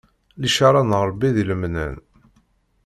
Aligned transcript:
Licaṛa 0.41 0.81
n 0.83 0.91
Ṛebbi 1.07 1.29
di 1.35 1.43
lemnam. 1.49 1.95